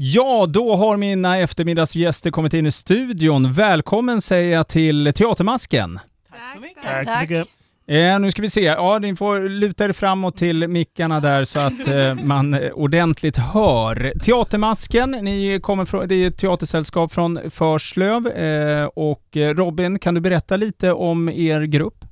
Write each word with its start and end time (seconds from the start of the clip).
Ja, 0.00 0.46
då 0.46 0.76
har 0.76 0.96
mina 0.96 1.38
eftermiddagsgäster 1.38 2.30
kommit 2.30 2.54
in 2.54 2.66
i 2.66 2.70
studion. 2.70 3.52
Välkommen 3.52 4.20
säger 4.20 4.52
jag 4.52 4.68
till 4.68 5.12
Teatermasken. 5.14 6.00
Tack 6.30 6.40
så 6.54 6.60
mycket. 6.60 6.82
Tack 6.82 7.10
så 7.10 7.20
mycket. 7.20 7.48
Eh, 7.86 8.20
nu 8.20 8.30
ska 8.30 8.42
vi 8.42 8.50
se, 8.50 8.62
ja 8.62 8.98
ni 8.98 9.16
får 9.16 9.48
luta 9.48 9.84
er 9.84 9.92
framåt 9.92 10.36
till 10.36 10.68
mickarna 10.68 11.20
där 11.20 11.44
så 11.44 11.58
att 11.58 11.86
eh, 11.88 12.14
man 12.14 12.54
eh, 12.54 12.70
ordentligt 12.70 13.36
hör. 13.36 14.12
Teatermasken, 14.22 15.10
ni 15.10 15.60
kommer 15.62 15.84
från, 15.84 16.08
det 16.08 16.14
är 16.14 16.28
ett 16.28 16.38
teatersällskap 16.38 17.12
från 17.12 17.50
Förslöv 17.50 18.26
eh, 18.26 18.84
och 18.84 19.36
eh, 19.36 19.54
Robin, 19.54 19.98
kan 19.98 20.14
du 20.14 20.20
berätta 20.20 20.56
lite 20.56 20.92
om 20.92 21.28
er 21.28 21.62
grupp? 21.62 22.04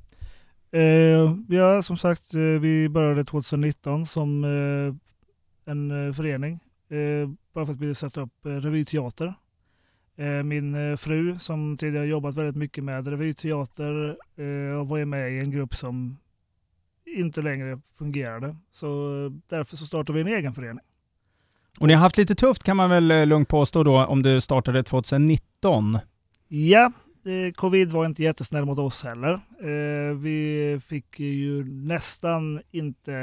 Eh, 0.71 1.35
ja, 1.57 1.81
som 1.81 1.97
sagt, 1.97 2.33
vi 2.61 2.89
började 2.89 3.23
2019 3.25 4.05
som 4.05 4.43
eh, 4.43 5.71
en 5.71 6.13
förening. 6.13 6.59
Eh, 6.89 7.29
bara 7.53 7.65
för 7.65 7.73
att 7.73 7.79
vi 7.79 7.85
ville 7.85 7.95
sätta 7.95 8.21
upp 8.21 8.45
eh, 8.45 8.49
revyteater. 8.49 9.33
Eh, 10.15 10.43
min 10.43 10.97
fru 10.97 11.39
som 11.39 11.77
tidigare 11.77 12.07
jobbat 12.07 12.35
väldigt 12.35 12.55
mycket 12.55 12.83
med 12.83 13.07
revyteater 13.07 14.17
och 14.79 14.87
var 14.87 15.05
med 15.05 15.31
i 15.31 15.39
en 15.39 15.51
grupp 15.51 15.75
som 15.75 16.17
inte 17.05 17.41
längre 17.41 17.79
fungerade. 17.97 18.55
Så 18.71 18.87
därför 19.47 19.77
så 19.77 19.85
startade 19.85 20.23
vi 20.23 20.31
en 20.31 20.37
egen 20.37 20.53
förening. 20.53 20.83
Och 21.79 21.87
ni 21.87 21.93
har 21.93 22.01
haft 22.01 22.17
lite 22.17 22.35
tufft 22.35 22.63
kan 22.63 22.77
man 22.77 22.89
väl 22.89 23.29
lugnt 23.29 23.49
påstå 23.49 23.83
då 23.83 24.05
om 24.05 24.23
du 24.23 24.41
startade 24.41 24.83
2019? 24.83 25.99
Ja, 26.47 26.91
eh, 27.27 27.51
covid 27.51 27.91
var 27.91 28.05
inte 28.05 28.23
jättesnäll 28.23 28.65
mot 28.65 28.79
oss 28.79 29.03
heller. 29.03 29.33
Eh, 29.61 30.15
vi 30.17 30.79
fick 30.87 31.19
ju 31.19 31.63
nästan 31.63 32.61
inte 32.71 33.13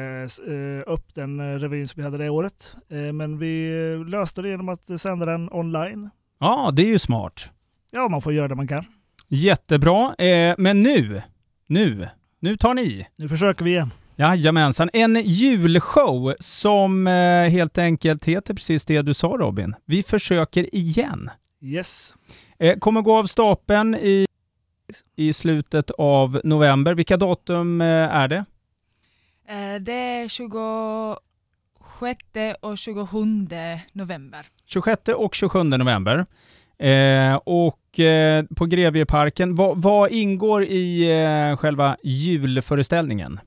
eh, 0.47 0.93
upp 0.93 1.15
den 1.15 1.41
eh, 1.41 1.59
revyn 1.59 1.89
som 1.89 2.01
vi 2.01 2.05
hade 2.05 2.19
det 2.19 2.31
året. 2.31 2.77
Eh, 2.89 3.13
men 3.13 3.39
vi 3.39 3.71
löste 4.09 4.43
det 4.43 4.49
genom 4.49 4.69
att 4.69 5.01
sända 5.01 5.27
den 5.27 5.49
online. 5.53 6.11
Ja, 6.41 6.71
det 6.73 6.83
är 6.83 6.87
ju 6.87 6.99
smart. 6.99 7.51
Ja, 7.93 8.09
man 8.09 8.23
får 8.23 8.33
göra 8.33 8.49
det 8.49 8.55
man 8.55 8.69
kan. 8.69 8.85
Jättebra. 9.29 10.15
Eh, 10.15 10.55
men 10.59 10.83
nu, 10.83 11.23
nu, 11.67 12.09
nu 12.41 12.57
tar 12.57 12.75
ni. 12.75 13.07
Nu 13.17 13.29
försöker 13.29 13.65
vi 13.65 13.71
igen. 13.71 13.91
Jajamensan. 14.17 14.91
En 14.93 15.17
julshow 15.25 16.35
som 16.41 17.07
helt 17.51 17.79
enkelt 17.79 18.25
heter 18.25 18.55
precis 18.55 18.85
det 18.85 19.03
du 19.03 19.15
sa 19.15 19.27
Robin. 19.29 19.75
Vi 19.87 20.03
försöker 20.03 20.75
igen. 20.75 21.31
Yes. 21.65 22.15
Eh, 22.59 22.79
kommer 22.79 23.03
gå 23.03 23.17
av 23.19 23.25
stapeln 23.25 23.95
i, 23.95 24.27
i 25.17 25.33
slutet 25.33 25.91
av 25.91 26.41
november. 26.45 26.95
Vilka 26.95 27.17
datum 27.17 27.81
eh, 27.81 27.87
är 27.89 28.29
det? 28.29 28.45
Eh, 29.49 29.81
Det 29.81 29.93
är 29.93 30.29
26 30.29 31.21
och 32.61 32.79
27 32.79 33.19
november. 33.93 34.47
26 34.67 35.09
och 35.09 35.35
27 35.35 35.63
november. 35.63 36.27
Eh, 36.79 37.35
och 37.37 38.01
eh, 38.01 38.45
på 38.57 38.67
Grevieparken, 38.67 39.55
vad, 39.55 39.83
vad 39.83 40.11
ingår 40.11 40.65
i 40.65 41.11
eh, 41.25 41.57
själva 41.57 41.97
julföreställningen? 42.03 43.41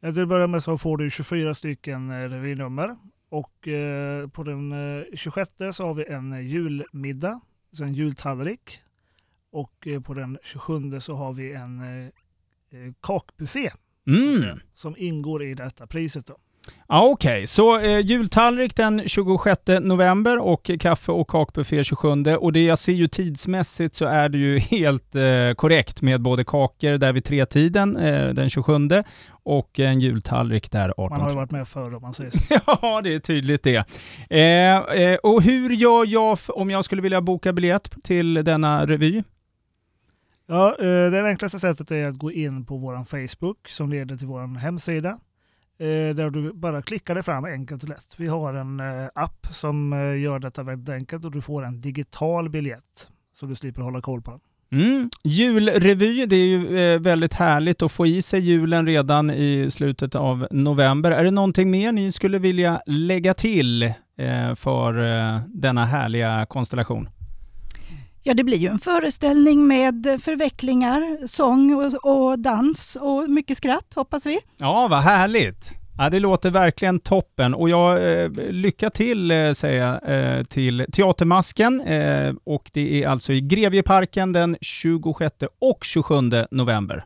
Ja, 0.00 0.12
Till 0.12 0.22
att 0.22 0.28
börja 0.28 0.46
med 0.46 0.62
så 0.62 0.78
får 0.78 0.96
du 0.96 1.10
24 1.10 1.54
stycken 1.54 2.30
revynummer. 2.30 2.96
Och 3.28 3.68
eh, 3.68 4.28
på 4.28 4.42
den 4.42 4.72
eh, 4.72 5.04
26 5.14 5.50
så 5.72 5.86
har 5.86 5.94
vi 5.94 6.04
en 6.04 6.32
eh, 6.32 6.40
julmiddag, 6.40 7.40
så 7.72 7.84
en 7.84 7.94
jultallrik. 7.94 8.80
Och 9.50 9.86
eh, 9.86 10.00
på 10.00 10.14
den 10.14 10.38
27 10.42 10.90
så 11.00 11.14
har 11.14 11.32
vi 11.32 11.52
en 11.52 11.80
eh, 11.80 12.06
eh, 12.70 12.92
kakbuffé 13.02 13.70
Mm. 14.06 14.58
som 14.74 14.94
ingår 14.98 15.42
i 15.42 15.54
detta 15.54 15.86
priset. 15.86 16.26
Då. 16.26 16.36
Ja, 16.88 17.08
Okej, 17.08 17.46
så 17.46 17.78
eh, 17.78 17.98
jultallrik 17.98 18.76
den 18.76 19.02
26 19.06 19.60
november 19.80 20.38
och 20.38 20.70
kaffe 20.80 21.12
och 21.12 21.30
kakbuffé 21.30 21.84
27. 21.84 22.08
Och 22.24 22.52
det 22.52 22.64
jag 22.64 22.78
ser 22.78 22.92
ju 22.92 23.06
tidsmässigt 23.06 23.94
så 23.94 24.04
är 24.04 24.28
det 24.28 24.38
ju 24.38 24.58
helt 24.70 25.16
eh, 25.16 25.52
korrekt 25.56 26.02
med 26.02 26.22
både 26.22 26.44
kakor 26.44 26.98
där 26.98 27.12
vid 27.12 27.24
tretiden 27.24 27.96
eh, 27.96 28.28
den 28.28 28.50
27 28.50 28.72
och 29.42 29.80
en 29.80 30.00
jultallrik 30.00 30.70
där 30.70 30.88
18. 30.96 31.10
Man 31.10 31.20
har 31.20 31.30
ju 31.30 31.36
varit 31.36 31.50
med 31.50 31.68
förr 31.68 31.94
om 31.94 32.02
man 32.02 32.14
säger 32.14 32.30
så. 32.30 32.54
Ja, 32.82 33.00
det 33.04 33.14
är 33.14 33.18
tydligt 33.18 33.62
det. 33.62 33.84
Eh, 34.30 35.02
eh, 35.02 35.18
och 35.22 35.42
hur 35.42 35.70
gör 35.70 36.06
jag 36.06 36.38
om 36.48 36.70
jag 36.70 36.84
skulle 36.84 37.02
vilja 37.02 37.20
boka 37.20 37.52
biljett 37.52 38.04
till 38.04 38.34
denna 38.34 38.86
revy? 38.86 39.22
Ja, 40.46 40.76
eh, 40.78 41.10
det 41.10 41.22
enklaste 41.28 41.58
sättet 41.58 41.90
är 41.90 42.08
att 42.08 42.18
gå 42.18 42.32
in 42.32 42.64
på 42.64 42.76
vår 42.76 43.04
Facebook 43.04 43.68
som 43.68 43.90
leder 43.90 44.16
till 44.16 44.26
vår 44.26 44.58
hemsida. 44.58 45.18
Eh, 45.80 46.14
där 46.14 46.30
du 46.30 46.52
bara 46.52 46.82
klickar 46.82 47.14
dig 47.14 47.22
fram 47.22 47.44
enkelt 47.44 47.82
och 47.82 47.88
lätt. 47.88 48.14
Vi 48.16 48.26
har 48.26 48.54
en 48.54 48.80
eh, 48.80 49.08
app 49.14 49.46
som 49.50 49.92
eh, 49.92 50.20
gör 50.20 50.38
detta 50.38 50.62
väldigt 50.62 50.88
enkelt 50.88 51.24
och 51.24 51.30
du 51.30 51.40
får 51.40 51.64
en 51.64 51.80
digital 51.80 52.50
biljett. 52.50 53.10
Så 53.34 53.46
du 53.46 53.54
slipper 53.54 53.82
hålla 53.82 54.00
koll 54.00 54.22
på 54.22 54.30
den. 54.30 54.40
Mm. 54.80 55.10
Julrevy, 55.24 56.26
det 56.26 56.36
är 56.36 56.46
ju 56.46 56.98
väldigt 56.98 57.34
härligt 57.34 57.82
att 57.82 57.92
få 57.92 58.06
i 58.06 58.22
sig 58.22 58.40
julen 58.40 58.86
redan 58.86 59.30
i 59.30 59.70
slutet 59.70 60.14
av 60.14 60.48
november. 60.50 61.10
Är 61.10 61.24
det 61.24 61.30
någonting 61.30 61.70
mer 61.70 61.92
ni 61.92 62.12
skulle 62.12 62.38
vilja 62.38 62.82
lägga 62.86 63.34
till 63.34 63.92
för 64.56 64.92
denna 65.60 65.84
härliga 65.84 66.46
konstellation? 66.46 67.08
Ja, 68.28 68.34
det 68.34 68.44
blir 68.44 68.56
ju 68.56 68.68
en 68.68 68.78
föreställning 68.78 69.66
med 69.66 70.06
förvecklingar, 70.20 71.26
sång 71.26 71.74
och, 71.74 72.28
och 72.28 72.38
dans 72.38 72.96
och 73.00 73.30
mycket 73.30 73.56
skratt 73.56 73.94
hoppas 73.94 74.26
vi. 74.26 74.38
Ja, 74.56 74.88
vad 74.90 74.98
härligt! 74.98 75.70
Ja, 75.98 76.10
det 76.10 76.20
låter 76.20 76.50
verkligen 76.50 77.00
toppen 77.00 77.54
och 77.54 77.70
jag 77.70 78.22
eh, 78.22 78.30
lycka 78.50 78.90
till 78.90 79.30
eh, 79.30 79.52
säger 79.52 79.86
jag 79.86 80.36
eh, 80.38 80.44
till 80.44 80.86
Teatermasken 80.92 81.80
eh, 81.80 82.34
och 82.44 82.70
det 82.72 83.02
är 83.02 83.08
alltså 83.08 83.32
i 83.32 83.40
Grevieparken 83.40 84.32
den 84.32 84.56
26 84.60 85.34
och 85.60 85.84
27 85.84 86.14
november. 86.50 87.04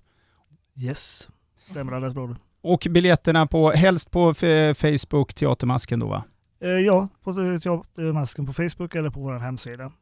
Yes, 0.76 1.28
stämmer 1.64 1.92
alldeles 1.92 2.14
bra. 2.14 2.36
Och 2.62 2.86
biljetterna 2.90 3.46
på, 3.46 3.70
helst 3.70 4.10
på 4.10 4.34
Facebook 4.74 5.34
Teatermasken 5.34 5.98
då 5.98 6.06
va? 6.06 6.24
Eh, 6.62 6.70
ja, 6.70 7.08
på 7.24 7.34
Teatermasken 7.34 8.46
på 8.46 8.52
Facebook 8.52 8.94
eller 8.94 9.10
på 9.10 9.20
vår 9.20 9.38
hemsida. 9.38 9.92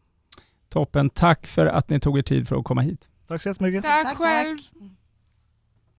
Toppen, 0.71 1.11
tack 1.11 1.47
för 1.47 1.67
att 1.67 1.91
ni 1.91 2.01
tog 2.01 2.19
er 2.19 2.23
tid 2.23 2.49
för 2.49 2.57
att 2.57 2.65
komma 2.65 2.81
hit. 2.81 3.09
Tack 3.29 3.43
så 3.43 3.49
jättemycket. 3.49 3.83
Tack, 3.85 4.05
Tack, 4.05 4.17
själv. 4.17 4.57
tack. 4.59 4.67